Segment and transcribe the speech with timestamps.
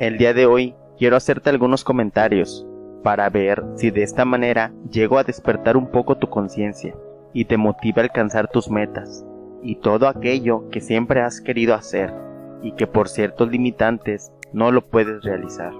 [0.00, 2.64] El día de hoy quiero hacerte algunos comentarios
[3.02, 6.94] para ver si de esta manera llego a despertar un poco tu conciencia
[7.32, 9.24] y te motive a alcanzar tus metas
[9.60, 12.14] y todo aquello que siempre has querido hacer
[12.62, 15.72] y que por ciertos limitantes no lo puedes realizar.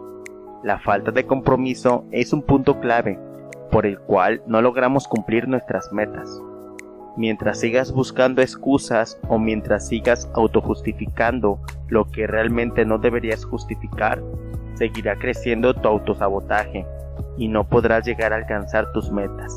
[0.65, 3.21] La falta de compromiso es un punto clave
[3.71, 6.43] por el cual no logramos cumplir nuestras metas.
[7.19, 11.59] Mientras sigas buscando excusas o mientras sigas autojustificando
[11.89, 14.23] lo que realmente no deberías justificar,
[14.75, 16.87] seguirá creciendo tu autosabotaje
[17.37, 19.53] y no podrás llegar a alcanzar tus metas.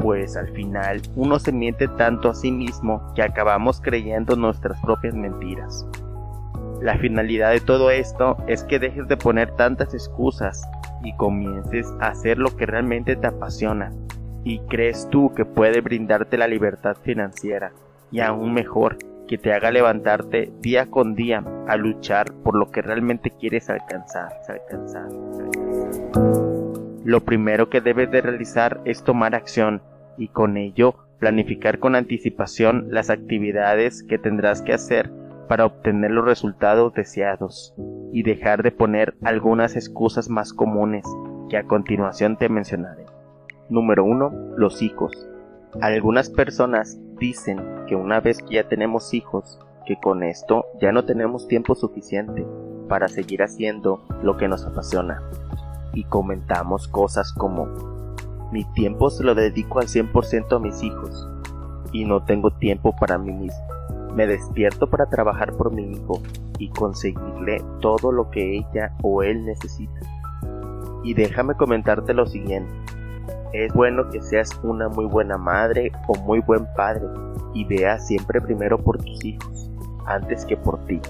[0.00, 5.14] Pues al final uno se miente tanto a sí mismo que acabamos creyendo nuestras propias
[5.14, 5.86] mentiras.
[6.82, 10.68] La finalidad de todo esto es que dejes de poner tantas excusas
[11.04, 13.92] y comiences a hacer lo que realmente te apasiona
[14.44, 17.72] y crees tú que puede brindarte la libertad financiera
[18.10, 22.82] y aún mejor que te haga levantarte día con día a luchar por lo que
[22.82, 24.32] realmente quieres alcanzar.
[27.04, 29.82] Lo primero que debes de realizar es tomar acción
[30.18, 35.10] y con ello planificar con anticipación las actividades que tendrás que hacer
[35.48, 37.74] para obtener los resultados deseados
[38.12, 41.04] y dejar de poner algunas excusas más comunes
[41.48, 43.03] que a continuación te mencionaré.
[43.70, 44.56] Número 1.
[44.58, 45.26] Los hijos.
[45.80, 51.06] Algunas personas dicen que una vez que ya tenemos hijos, que con esto ya no
[51.06, 52.46] tenemos tiempo suficiente
[52.88, 55.22] para seguir haciendo lo que nos apasiona.
[55.94, 57.66] Y comentamos cosas como,
[58.52, 61.26] mi tiempo se lo dedico al 100% a mis hijos
[61.90, 63.66] y no tengo tiempo para mí mismo.
[64.14, 66.20] Me despierto para trabajar por mi hijo
[66.58, 70.00] y conseguirle todo lo que ella o él necesita.
[71.02, 72.83] Y déjame comentarte lo siguiente.
[73.54, 77.06] Es bueno que seas una muy buena madre o muy buen padre
[77.52, 79.70] y veas siempre primero por tus hijos,
[80.06, 81.00] antes que por ti.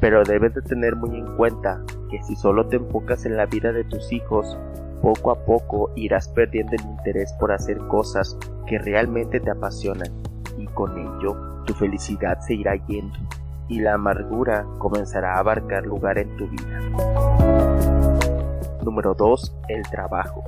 [0.00, 3.72] Pero debes de tener muy en cuenta que si solo te enfocas en la vida
[3.72, 4.56] de tus hijos,
[5.02, 10.10] poco a poco irás perdiendo el interés por hacer cosas que realmente te apasionan
[10.56, 11.36] y con ello
[11.66, 13.18] tu felicidad se irá yendo
[13.68, 16.80] y la amargura comenzará a abarcar lugar en tu vida.
[18.82, 19.56] Número 2.
[19.68, 20.42] El trabajo.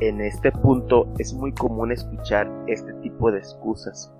[0.00, 4.14] En este punto es muy común escuchar este tipo de excusas.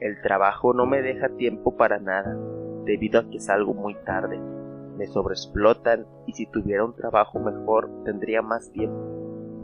[0.00, 2.36] El trabajo no me deja tiempo para nada,
[2.84, 4.40] debido a que salgo muy tarde.
[4.96, 8.98] Me sobreexplotan y si tuviera un trabajo mejor tendría más tiempo,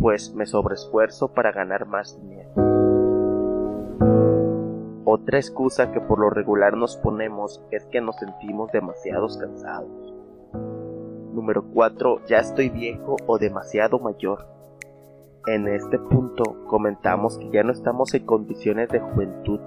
[0.01, 2.51] pues me sobreesfuerzo para ganar más dinero.
[5.05, 10.15] Otra excusa que por lo regular nos ponemos es que nos sentimos demasiados cansados.
[11.35, 12.27] Número 4.
[12.27, 14.60] Ya estoy viejo o demasiado mayor.
[15.47, 19.59] En este punto comentamos que ya no estamos en condiciones de juventud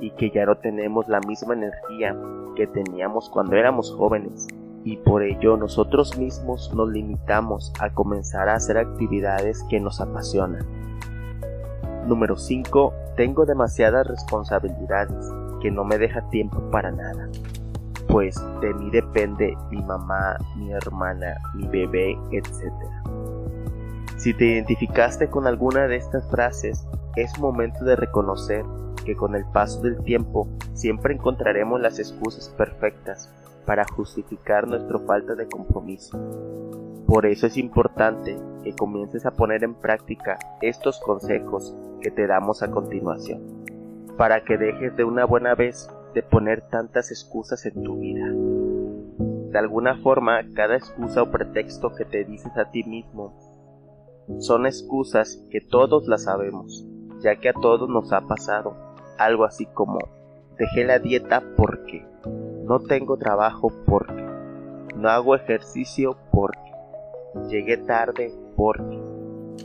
[0.00, 2.16] y que ya no tenemos la misma energía
[2.56, 4.46] que teníamos cuando éramos jóvenes
[4.84, 10.64] y por ello nosotros mismos nos limitamos a comenzar a hacer actividades que nos apasionan.
[12.06, 17.28] Número 5 tengo demasiadas responsabilidades que no me deja tiempo para nada.
[18.08, 22.72] Pues de mí depende mi mamá, mi hermana, mi bebé, etc.
[24.18, 26.84] Si te identificaste con alguna de estas frases,
[27.14, 28.64] es momento de reconocer
[29.04, 33.32] que con el paso del tiempo siempre encontraremos las excusas perfectas
[33.64, 36.18] para justificar nuestra falta de compromiso.
[37.06, 42.64] Por eso es importante que comiences a poner en práctica estos consejos que te damos
[42.64, 43.40] a continuación,
[44.16, 48.26] para que dejes de una buena vez de poner tantas excusas en tu vida.
[49.52, 53.47] De alguna forma, cada excusa o pretexto que te dices a ti mismo
[54.38, 56.84] son excusas que todos las sabemos,
[57.20, 58.76] ya que a todos nos ha pasado
[59.18, 59.98] algo así como
[60.58, 62.06] dejé la dieta porque
[62.64, 64.26] no tengo trabajo porque
[64.96, 66.58] no hago ejercicio porque
[67.48, 69.00] llegué tarde porque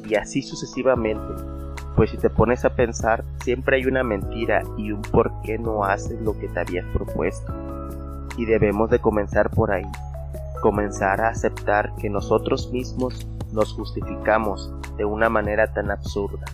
[0.08, 1.54] y así sucesivamente
[1.96, 5.84] pues si te pones a pensar, siempre hay una mentira y un por qué no
[5.84, 7.54] haces lo que te habías propuesto.
[8.38, 9.86] Y debemos de comenzar por ahí.
[10.62, 16.46] Comenzar a aceptar que nosotros mismos nos justificamos de una manera tan absurda.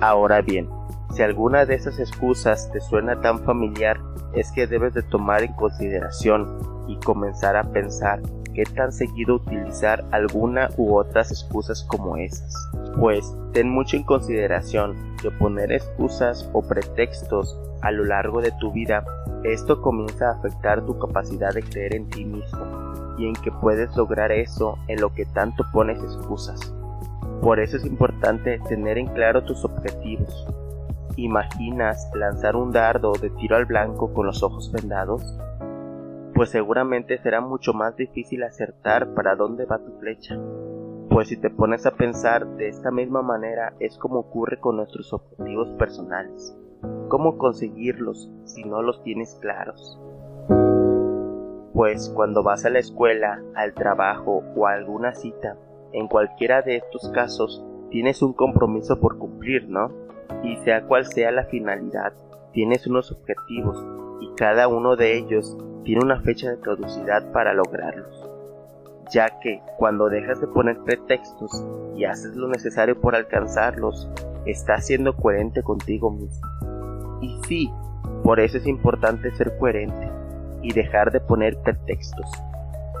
[0.00, 0.68] Ahora bien,
[1.14, 4.00] si alguna de esas excusas te suena tan familiar,
[4.34, 6.58] es que debes de tomar en consideración
[6.88, 8.20] y comenzar a pensar
[8.54, 12.54] qué tan seguido utilizar alguna u otras excusas como esas.
[12.98, 18.72] Pues ten mucho en consideración que poner excusas o pretextos a lo largo de tu
[18.72, 19.04] vida,
[19.44, 23.94] esto comienza a afectar tu capacidad de creer en ti mismo y en que puedes
[23.96, 26.72] lograr eso en lo que tanto pones excusas.
[27.40, 30.46] Por eso es importante tener en claro tus objetivos.
[31.16, 35.22] ¿Imaginas lanzar un dardo de tiro al blanco con los ojos vendados?
[36.34, 40.38] Pues seguramente será mucho más difícil acertar para dónde va tu flecha.
[41.10, 45.12] Pues si te pones a pensar de esta misma manera es como ocurre con nuestros
[45.12, 46.56] objetivos personales.
[47.08, 50.00] ¿Cómo conseguirlos si no los tienes claros?
[51.74, 55.56] Pues cuando vas a la escuela, al trabajo o a alguna cita,
[55.92, 59.92] en cualquiera de estos casos tienes un compromiso por cumplir, ¿no?
[60.42, 62.14] Y sea cual sea la finalidad,
[62.52, 63.86] tienes unos objetivos
[64.20, 68.28] y cada uno de ellos tiene una fecha de caducidad para lograrlos.
[69.12, 71.64] Ya que cuando dejas de poner pretextos
[71.96, 74.08] y haces lo necesario por alcanzarlos,
[74.46, 76.46] estás siendo coherente contigo mismo.
[77.20, 77.72] Y sí,
[78.24, 80.10] por eso es importante ser coherente
[80.62, 82.30] y dejar de poner pretextos.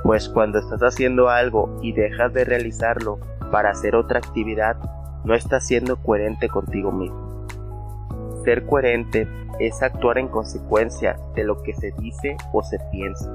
[0.02, 3.20] Pues cuando estás haciendo algo y dejas de realizarlo
[3.50, 4.76] para hacer otra actividad,
[5.24, 7.31] no estás siendo coherente contigo mismo.
[8.44, 9.28] Ser coherente
[9.60, 13.30] es actuar en consecuencia de lo que se dice o se piensa.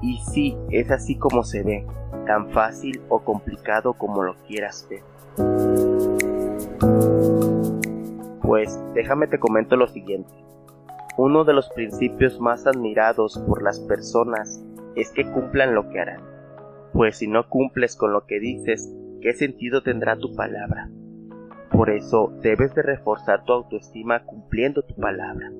[0.00, 1.86] Y sí, es así como se ve,
[2.26, 5.02] tan fácil o complicado como lo quieras ver.
[8.42, 10.32] Pues déjame te comento lo siguiente.
[11.16, 14.62] Uno de los principios más admirados por las personas
[14.94, 16.20] es que cumplan lo que harán.
[16.92, 20.88] Pues si no cumples con lo que dices, ¿qué sentido tendrá tu palabra?
[21.76, 25.52] Por eso debes de reforzar tu autoestima cumpliendo tu palabra.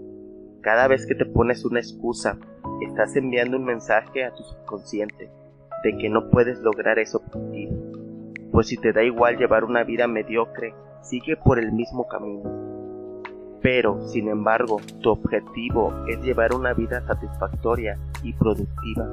[0.62, 2.38] Cada vez que te pones una excusa,
[2.80, 5.30] estás enviando un mensaje a tu subconsciente
[5.84, 7.76] de que no puedes lograr ese objetivo.
[8.50, 12.66] Pues si te da igual llevar una vida mediocre, sigue por el mismo camino
[13.66, 19.08] pero, sin embargo, tu objetivo es llevar una vida satisfactoria y productiva,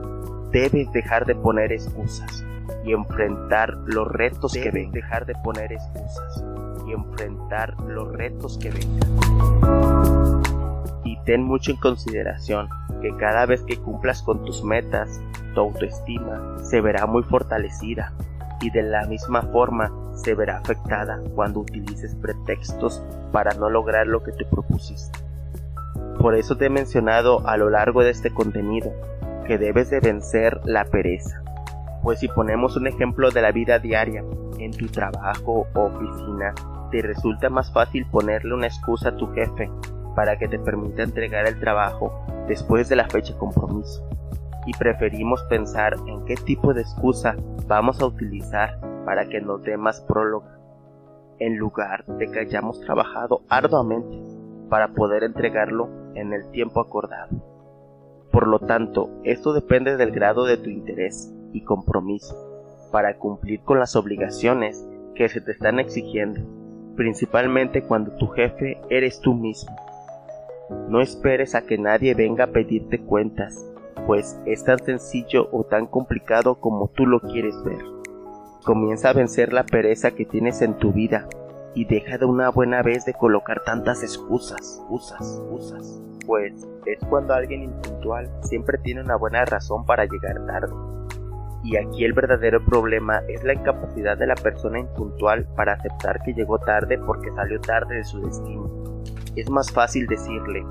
[0.51, 2.45] debes dejar de poner excusas
[2.85, 4.91] y enfrentar los retos que ven.
[4.91, 6.52] Dejar de poner excusas
[6.87, 10.41] y enfrentar los retos que vengan.
[11.03, 12.69] Y ten mucho en consideración
[13.01, 15.21] que cada vez que cumplas con tus metas,
[15.53, 18.13] tu autoestima se verá muy fortalecida
[18.61, 24.23] y de la misma forma se verá afectada cuando utilices pretextos para no lograr lo
[24.23, 25.19] que te propusiste.
[26.19, 28.93] Por eso te he mencionado a lo largo de este contenido
[29.45, 31.43] que debes de vencer la pereza.
[32.01, 34.23] Pues si ponemos un ejemplo de la vida diaria,
[34.59, 36.53] en tu trabajo o oficina,
[36.93, 39.67] te resulta más fácil ponerle una excusa a tu jefe
[40.15, 44.07] para que te permita entregar el trabajo después de la fecha de compromiso.
[44.67, 47.35] Y preferimos pensar en qué tipo de excusa
[47.65, 50.45] vamos a utilizar para que nos dé más prólogo,
[51.39, 54.21] en lugar de que hayamos trabajado arduamente
[54.69, 57.35] para poder entregarlo en el tiempo acordado.
[58.31, 62.35] Por lo tanto, esto depende del grado de tu interés y compromiso
[62.91, 66.39] para cumplir con las obligaciones que se te están exigiendo,
[66.95, 69.75] principalmente cuando tu jefe eres tú mismo.
[70.89, 73.65] No esperes a que nadie venga a pedirte cuentas,
[74.07, 77.83] pues es tan sencillo o tan complicado como tú lo quieres ver.
[78.63, 81.27] Comienza a vencer la pereza que tienes en tu vida
[81.75, 86.01] y deja de una buena vez de colocar tantas excusas, excusas, excusas.
[86.25, 86.53] Pues
[86.85, 90.73] es cuando alguien impuntual siempre tiene una buena razón para llegar tarde.
[91.63, 96.33] Y aquí el verdadero problema es la incapacidad de la persona impuntual para aceptar que
[96.33, 98.69] llegó tarde porque salió tarde de su destino.
[99.35, 100.63] Es más fácil decirle,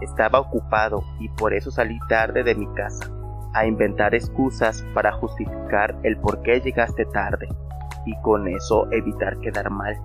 [0.00, 3.10] estaba ocupado y por eso salí tarde de mi casa,
[3.54, 7.48] a inventar excusas para justificar el por qué llegaste tarde
[8.06, 9.96] y con eso evitar quedar mal,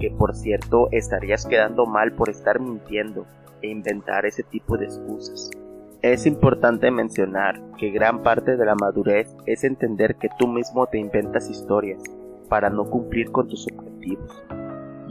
[0.00, 3.26] que por cierto estarías quedando mal por estar mintiendo
[3.60, 5.50] e inventar ese tipo de excusas.
[6.02, 10.98] Es importante mencionar que gran parte de la madurez es entender que tú mismo te
[10.98, 12.02] inventas historias
[12.48, 14.42] para no cumplir con tus objetivos.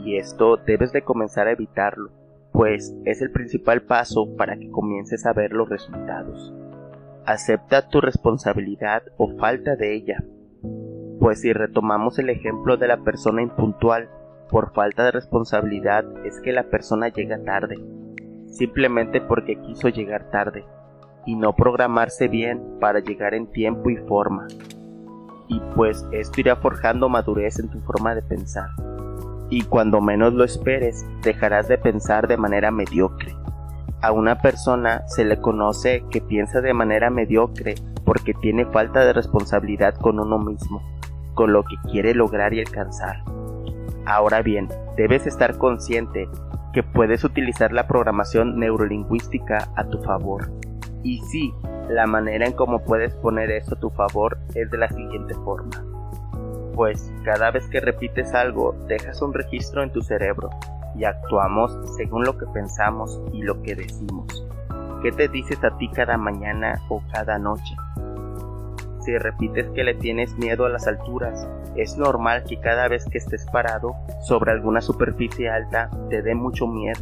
[0.04, 2.10] Y esto debes de comenzar a evitarlo,
[2.52, 6.52] pues es el principal paso para que comiences a ver los resultados.
[7.24, 10.22] Acepta tu responsabilidad o falta de ella.
[11.18, 14.10] Pues si retomamos el ejemplo de la persona impuntual,
[14.50, 17.76] por falta de responsabilidad es que la persona llega tarde,
[18.48, 20.66] simplemente porque quiso llegar tarde,
[21.26, 24.46] y no programarse bien para llegar en tiempo y forma.
[25.48, 28.70] Y pues esto irá forjando madurez en tu forma de pensar.
[29.50, 33.36] Y cuando menos lo esperes, dejarás de pensar de manera mediocre
[34.02, 39.12] a una persona se le conoce que piensa de manera mediocre porque tiene falta de
[39.12, 40.82] responsabilidad con uno mismo,
[41.34, 43.22] con lo que quiere lograr y alcanzar.
[44.04, 46.28] Ahora bien, debes estar consciente
[46.72, 50.50] que puedes utilizar la programación neurolingüística a tu favor.
[51.02, 51.52] Y sí,
[51.88, 55.84] la manera en cómo puedes poner eso a tu favor es de la siguiente forma.
[56.74, 60.50] Pues cada vez que repites algo, dejas un registro en tu cerebro
[60.96, 64.46] y actuamos según lo que pensamos y lo que decimos.
[65.02, 67.74] ¿Qué te dices a ti cada mañana o cada noche?
[69.00, 73.18] Si repites que le tienes miedo a las alturas, es normal que cada vez que
[73.18, 77.00] estés parado sobre alguna superficie alta te dé mucho miedo.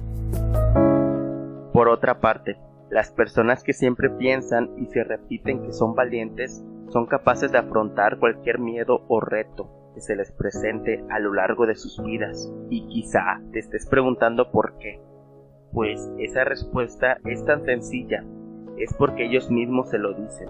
[1.74, 2.56] Por otra parte,
[2.90, 8.18] las personas que siempre piensan y se repiten que son valientes son capaces de afrontar
[8.18, 12.52] cualquier miedo o reto que se les presente a lo largo de sus vidas.
[12.68, 15.00] Y quizá te estés preguntando por qué.
[15.72, 18.24] Pues esa respuesta es tan sencilla,
[18.76, 20.48] es porque ellos mismos se lo dicen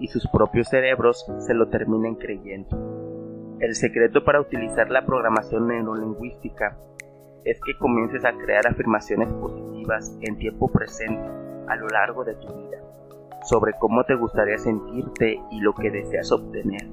[0.00, 3.58] y sus propios cerebros se lo terminan creyendo.
[3.60, 6.78] El secreto para utilizar la programación neurolingüística
[7.44, 12.46] es que comiences a crear afirmaciones positivas en tiempo presente a lo largo de tu
[12.46, 12.78] vida
[13.44, 16.86] sobre cómo te gustaría sentirte y lo que deseas obtener.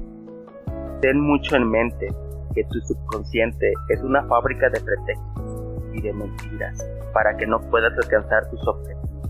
[1.01, 2.07] Ten mucho en mente
[2.53, 7.93] que tu subconsciente es una fábrica de pretextos y de mentiras para que no puedas
[7.97, 9.29] alcanzar tus objetivos.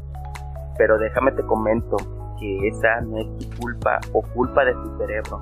[0.77, 1.97] Pero déjame te comento
[2.39, 5.39] que esa no es tu culpa o culpa de tu cerebro,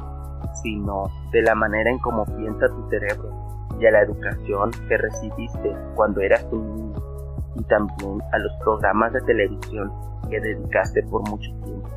[0.61, 3.31] sino de la manera en cómo piensa tu cerebro
[3.79, 7.08] y a la educación que recibiste cuando eras un niño
[7.55, 9.91] y también a los programas de televisión
[10.29, 11.89] que dedicaste por mucho tiempo.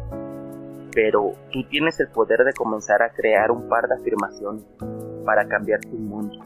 [0.95, 4.65] Pero tú tienes el poder de comenzar a crear un par de afirmaciones
[5.25, 6.45] para cambiar tu mundo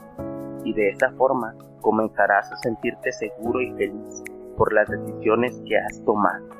[0.64, 4.22] y de esta forma comenzarás a sentirte seguro y feliz
[4.56, 6.56] por las decisiones que has tomado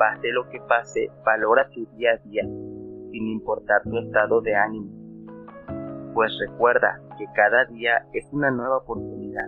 [0.00, 4.88] pase lo que pase, valora tu día a día, sin importar tu estado de ánimo.
[6.14, 9.46] Pues recuerda que cada día es una nueva oportunidad.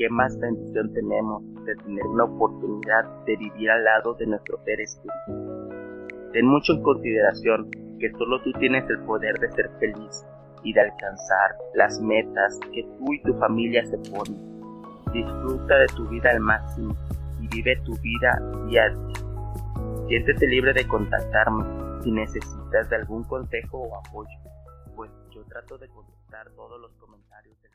[0.00, 4.80] ¿Qué más bendición tenemos de tener una oportunidad de vivir al lado de nuestro ser
[4.80, 5.68] espiritual?
[6.32, 10.24] Ten mucho en consideración que solo tú tienes el poder de ser feliz
[10.64, 14.40] y de alcanzar las metas que tú y tu familia se ponen.
[15.12, 16.96] Disfruta de tu vida al máximo
[17.42, 20.08] y vive tu vida día a día.
[20.08, 21.62] Siéntete libre de contactarme
[22.02, 24.38] si necesitas de algún consejo o apoyo,
[24.96, 27.69] pues yo trato de contestar todos los comentarios del